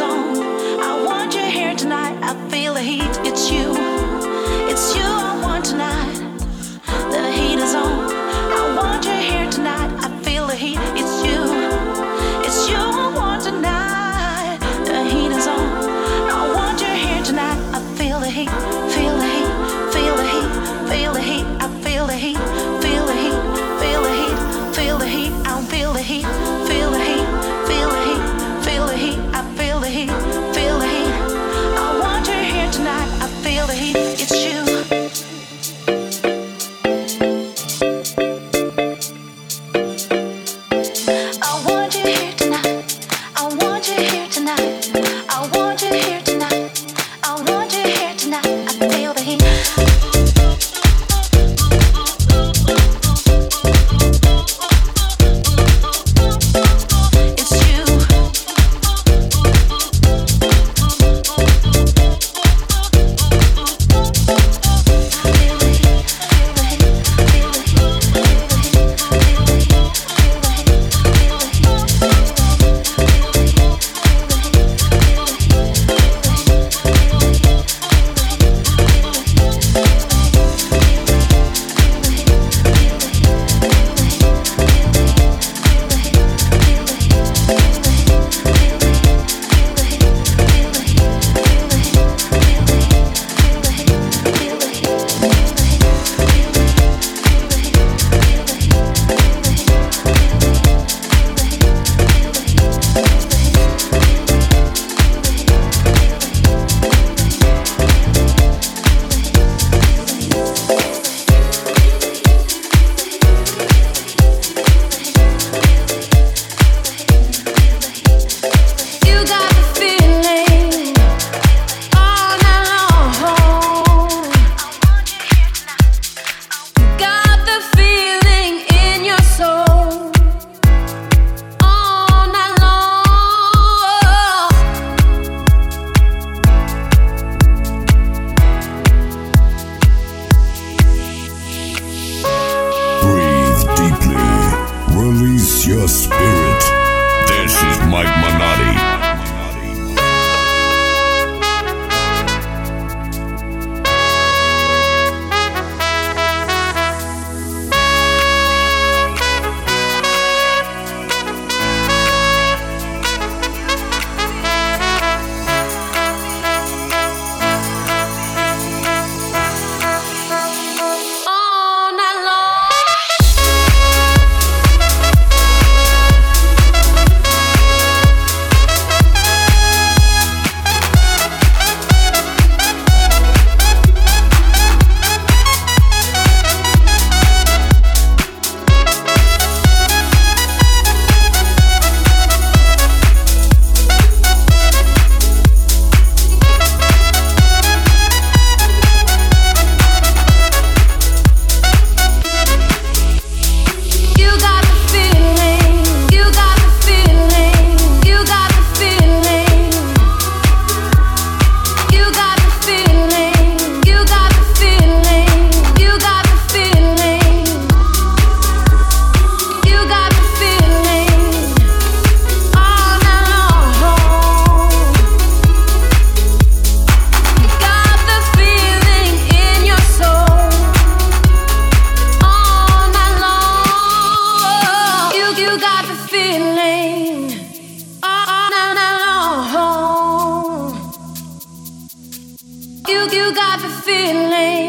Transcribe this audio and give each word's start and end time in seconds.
I 0.00 1.02
want 1.04 1.34
you 1.34 1.42
here 1.42 1.74
tonight. 1.74 2.18
I 2.22 2.34
feel 2.50 2.74
the 2.74 2.82
heat. 2.82 3.07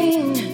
sing. 0.00 0.49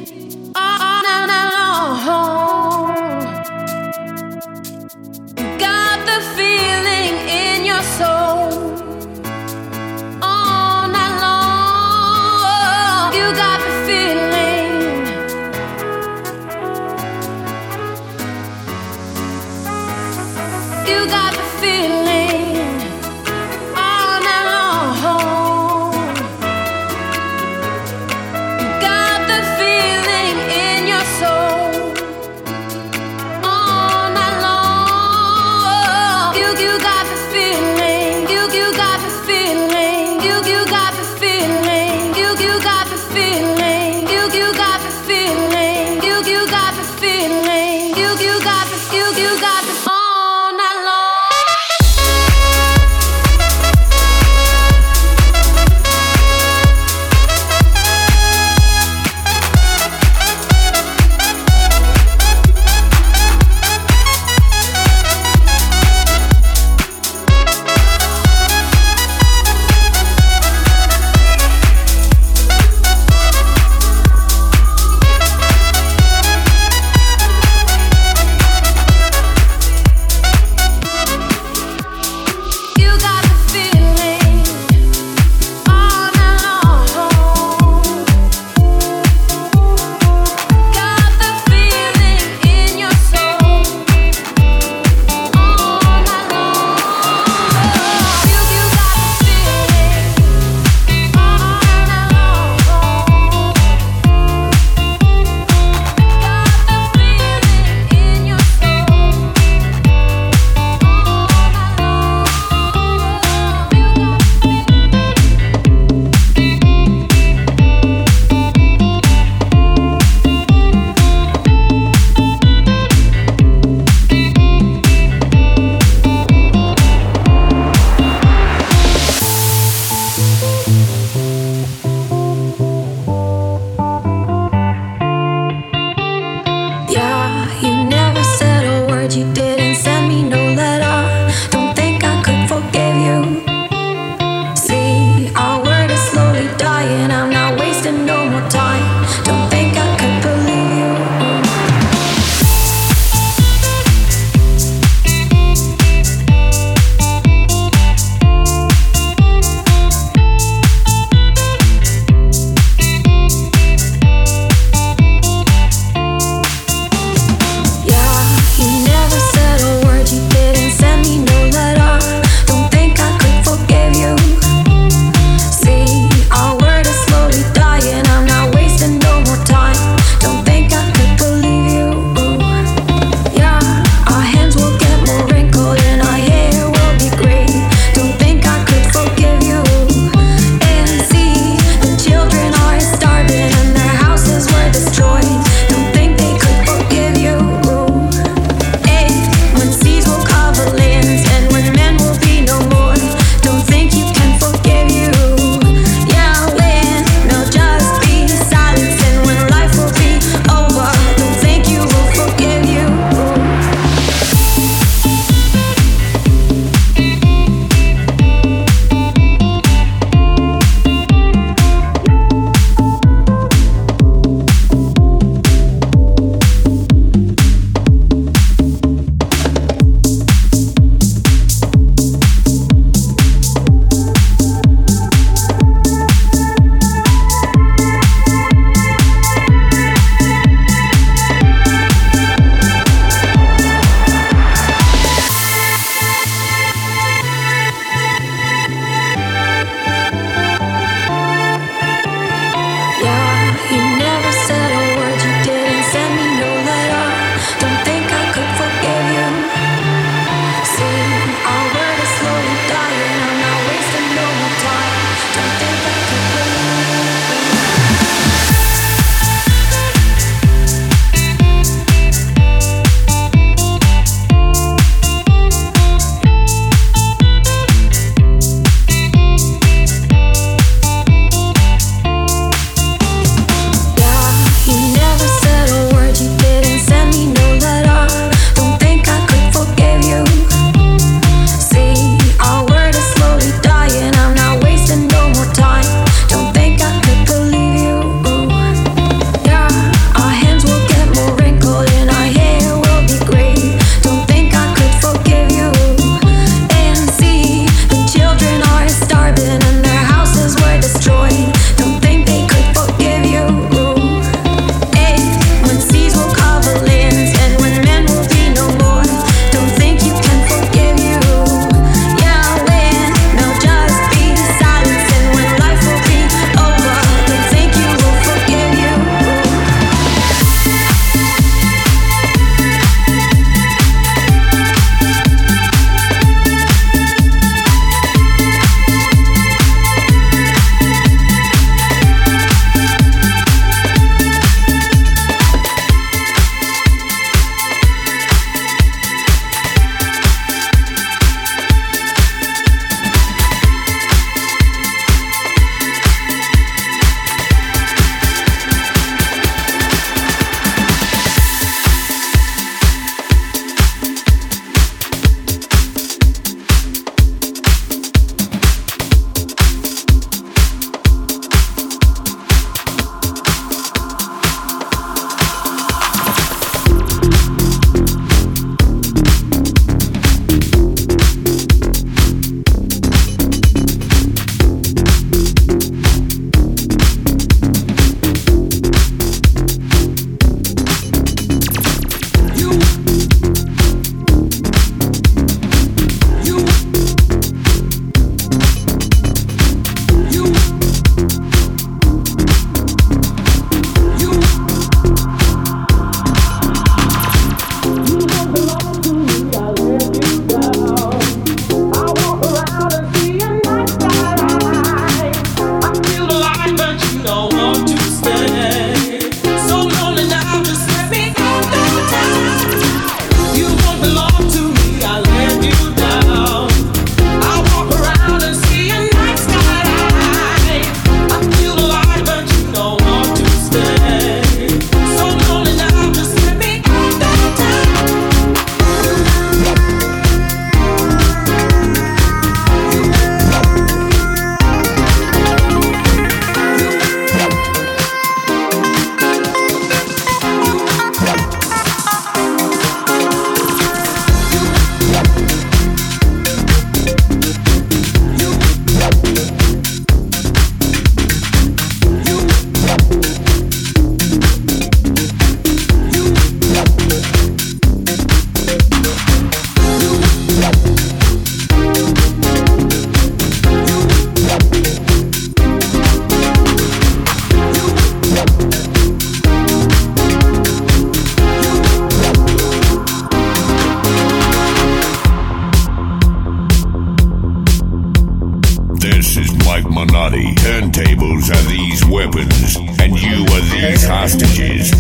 Minotti. 489.37 490.55
Turntables 490.55 491.51
are 491.51 491.69
these 491.69 492.03
weapons, 492.07 492.77
and 492.99 493.21
you 493.21 493.45
are 493.45 493.61
these 493.71 494.07
hostages. 494.07 494.91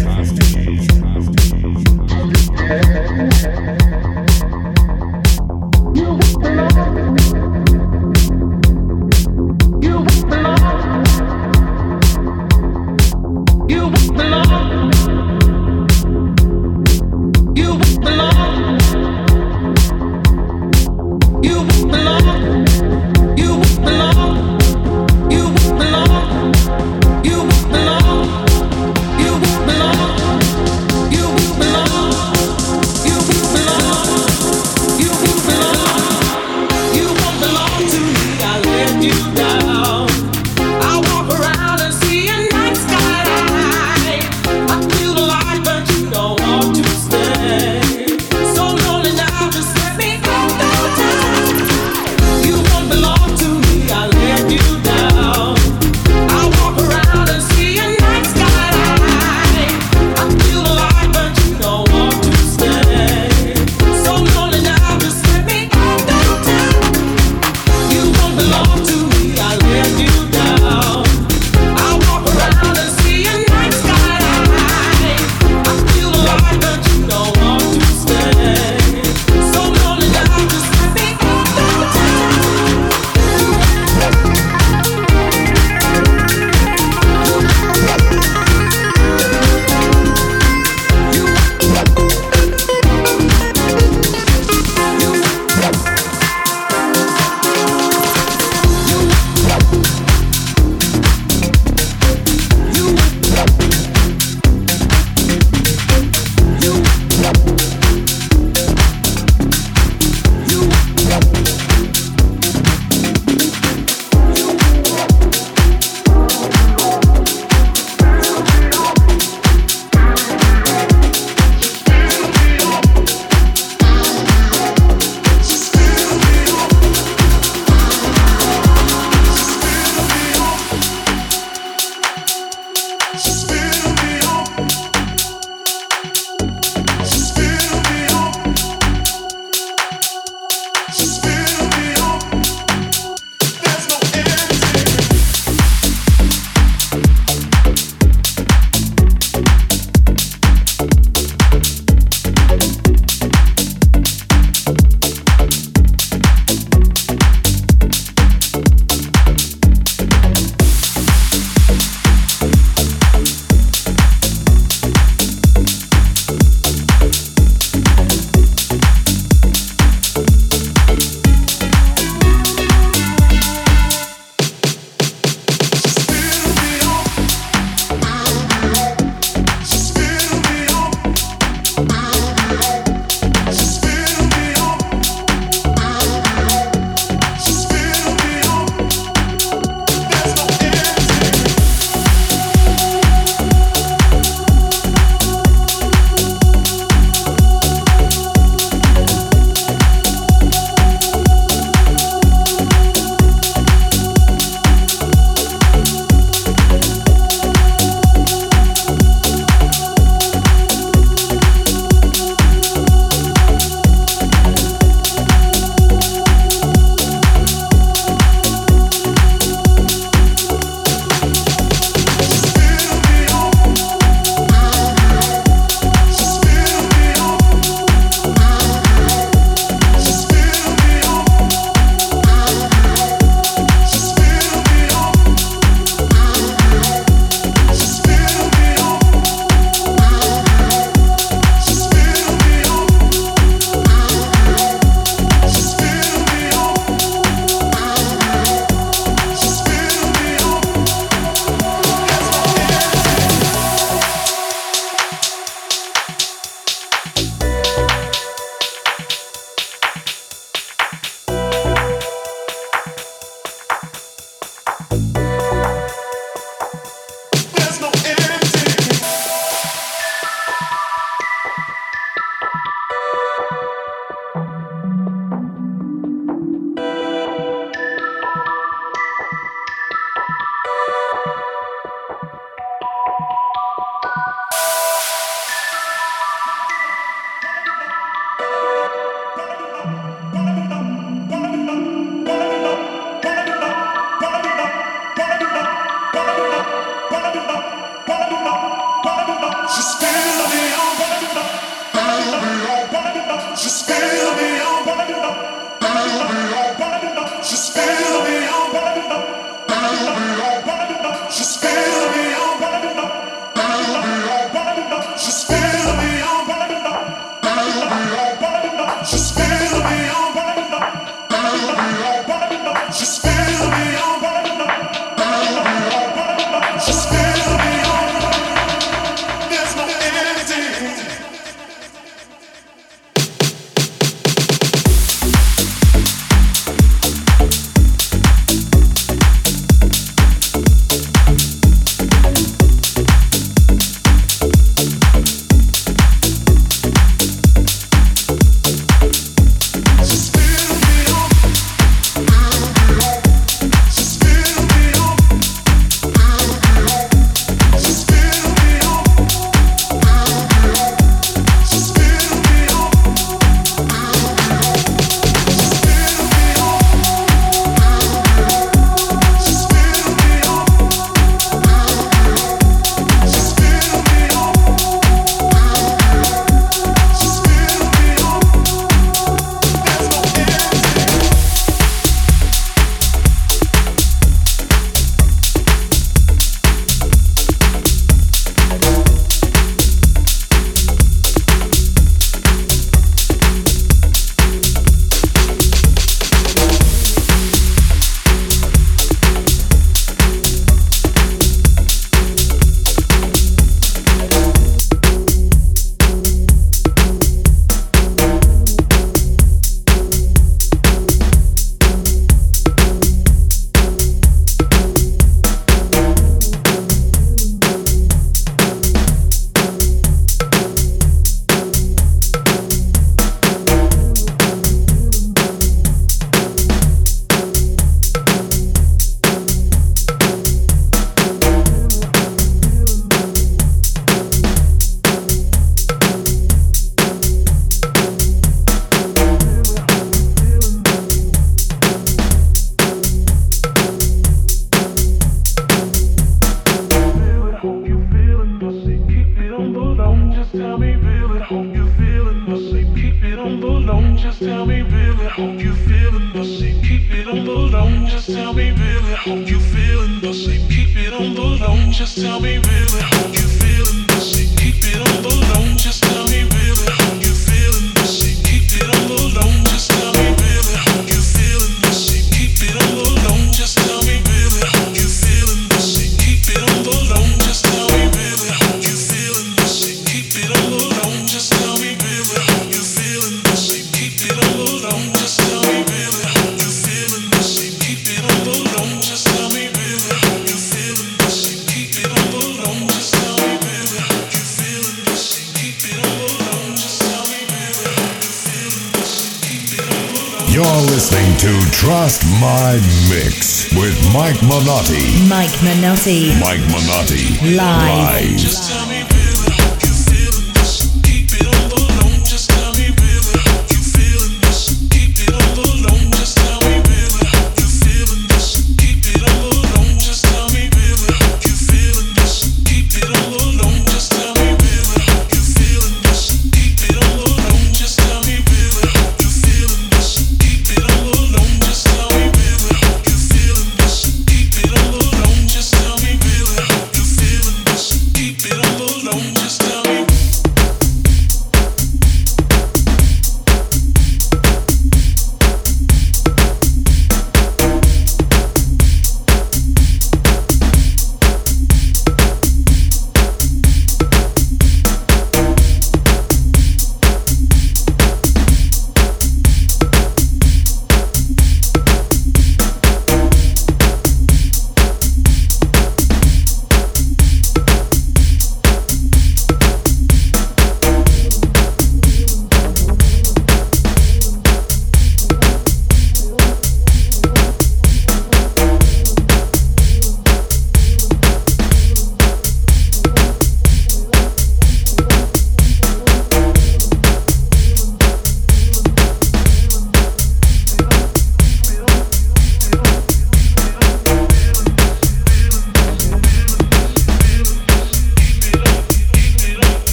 Trust 501.86 502.24
My 502.40 502.74
Mix 503.08 503.72
with 503.76 503.96
Mike 504.12 504.42
Minotti. 504.42 505.28
Mike 505.28 505.54
Minotti. 505.62 506.34
Mike 506.40 506.66
Minotti. 506.66 507.54
Live. 507.56 508.42
Live. 508.42 508.95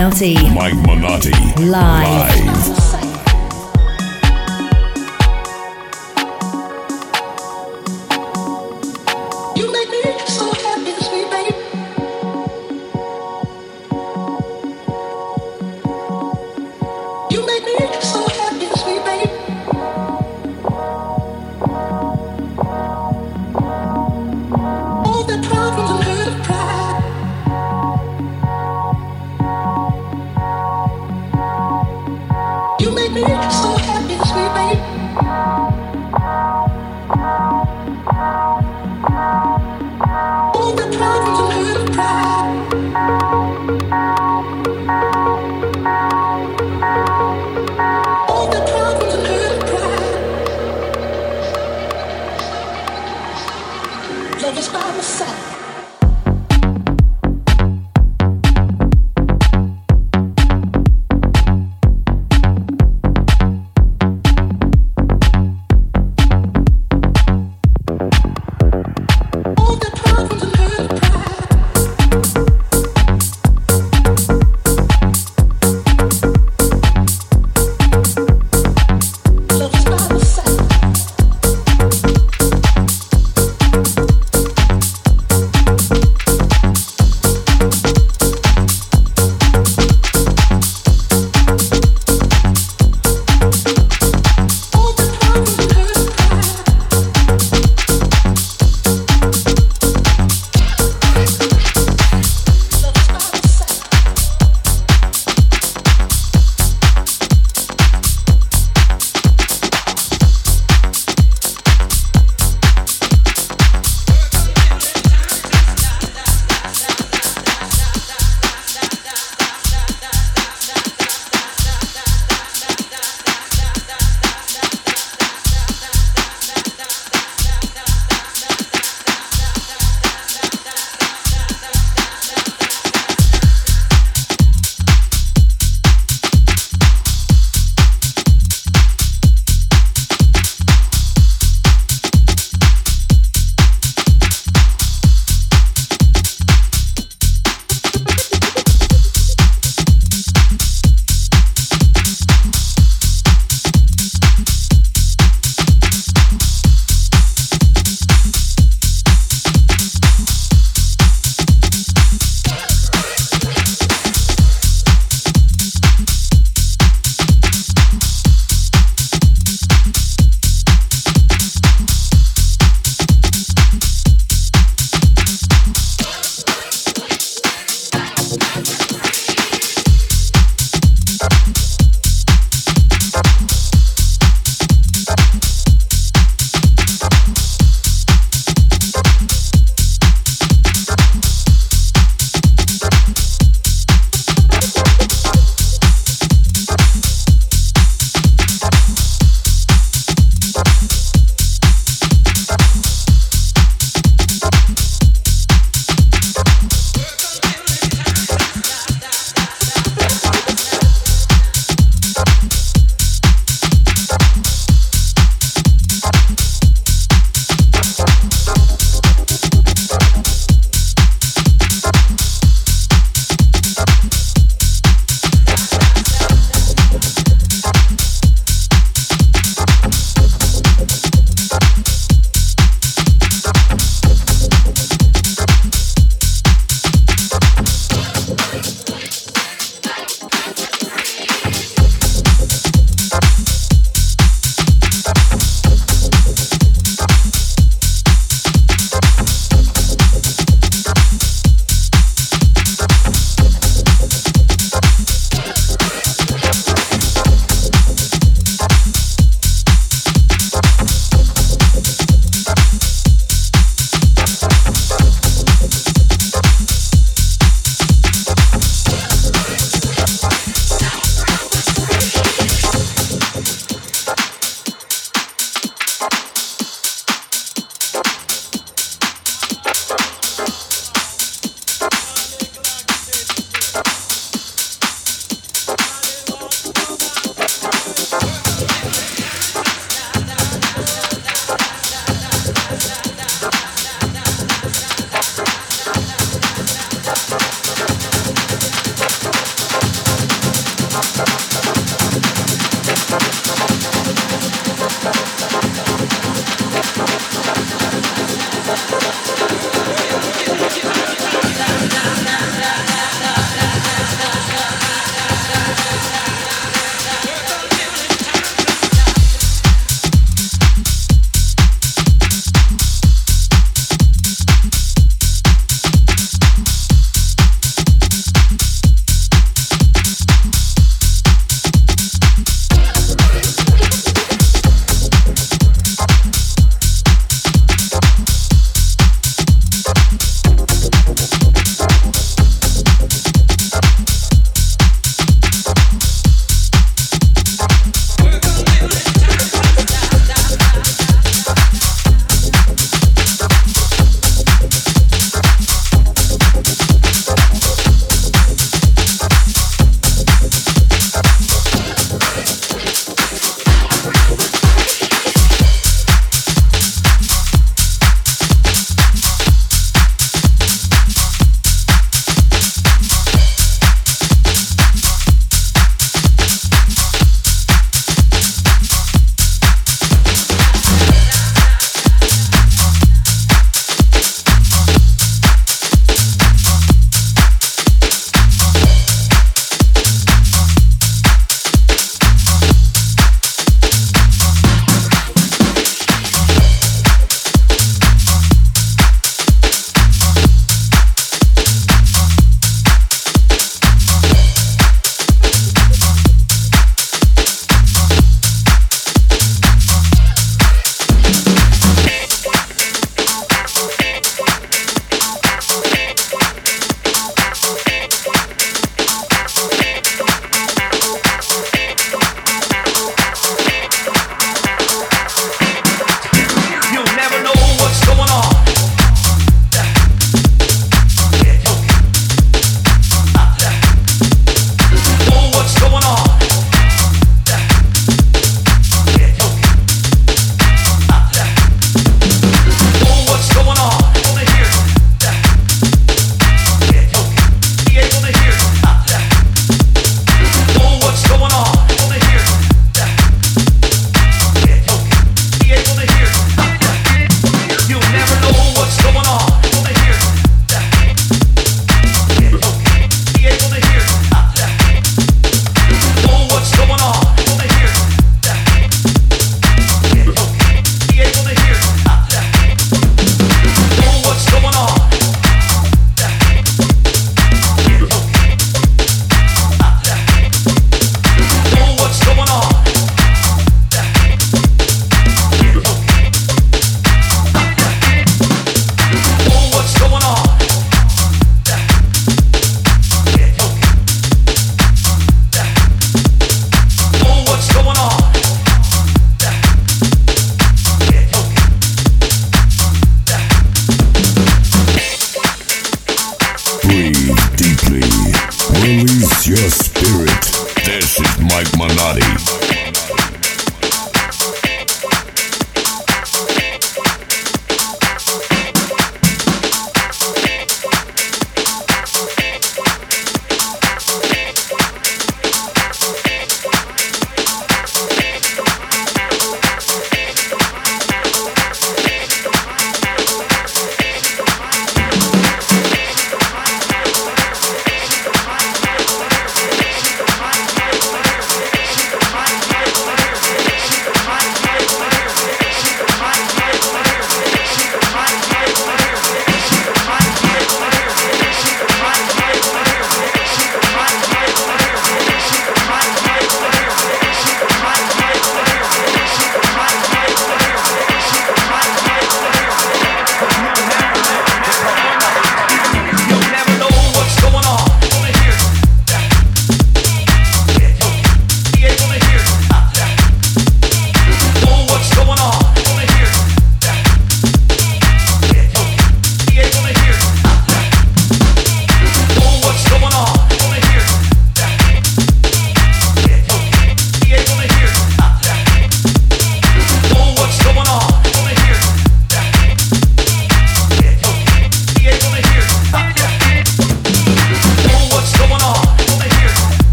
Mike 0.00 0.39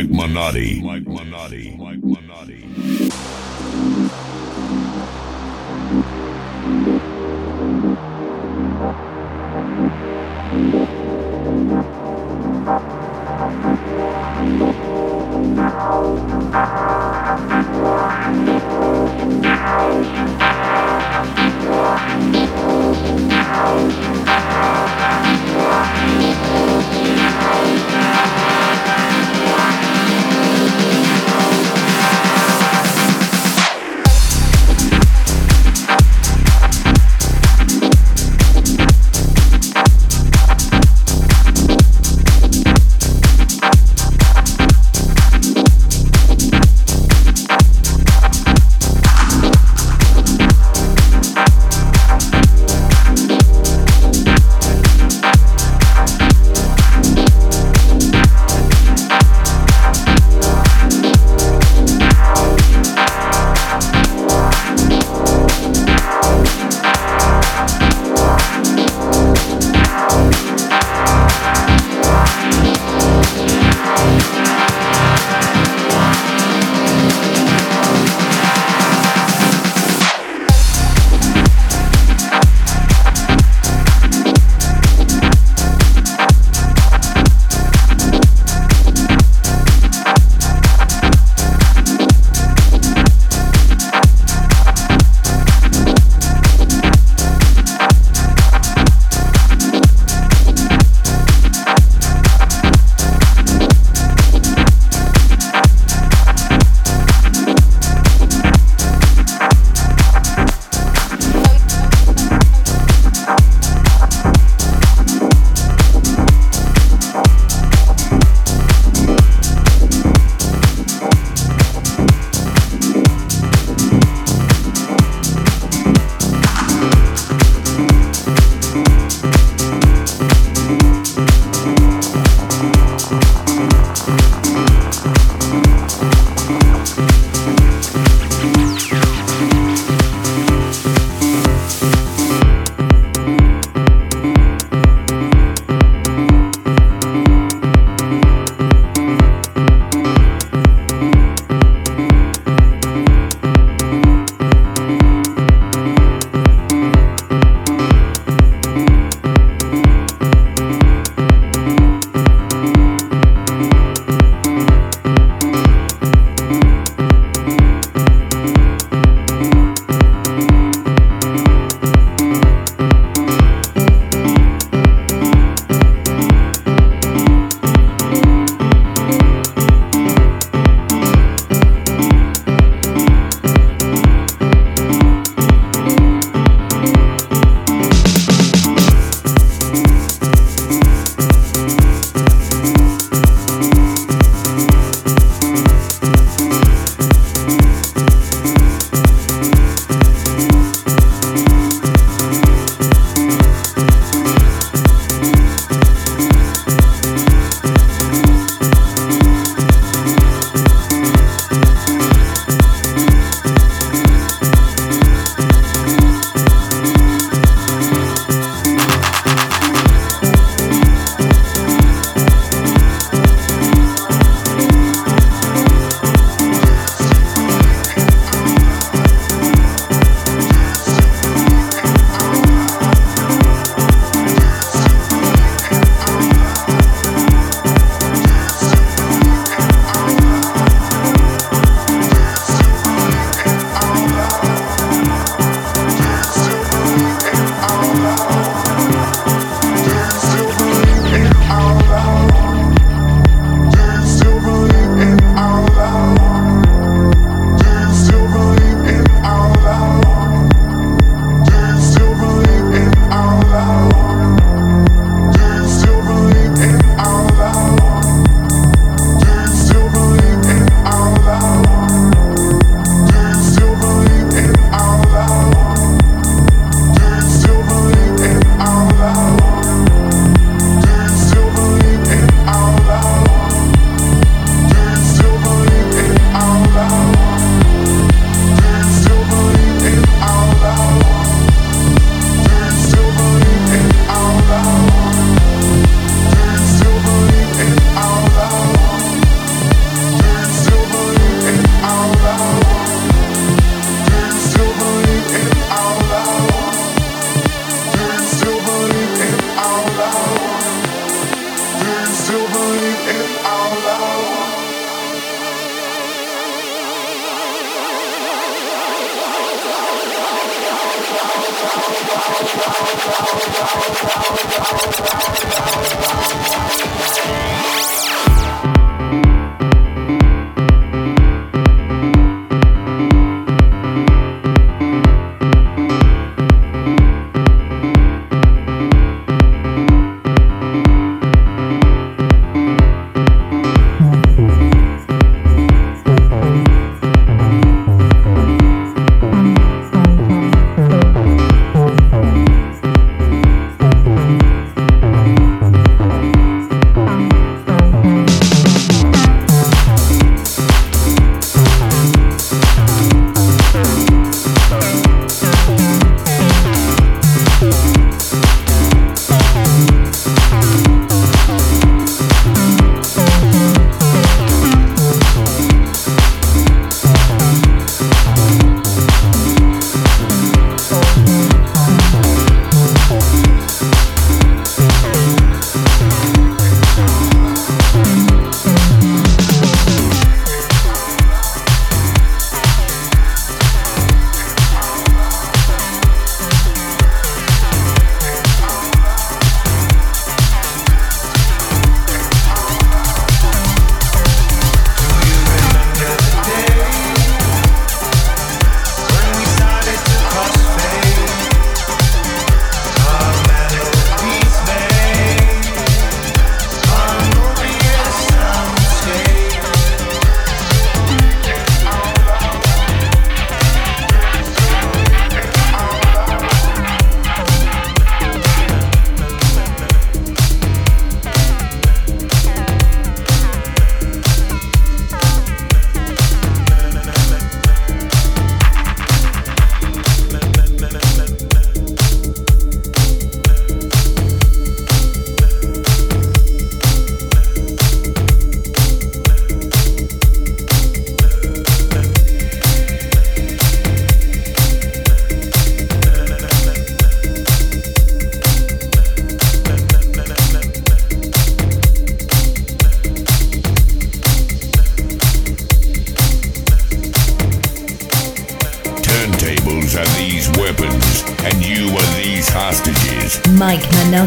Mike 0.00 0.12
Minotti. 0.16 0.80
Mike 0.80 1.06
Minotti. 1.08 1.76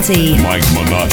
Mike 0.09 0.65
Minotti. 0.73 1.12